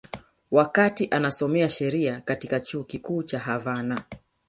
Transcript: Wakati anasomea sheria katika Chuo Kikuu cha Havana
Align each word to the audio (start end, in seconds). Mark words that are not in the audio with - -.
Wakati 0.51 1.07
anasomea 1.11 1.69
sheria 1.69 2.21
katika 2.21 2.59
Chuo 2.59 2.83
Kikuu 2.83 3.23
cha 3.23 3.39
Havana 3.39 4.03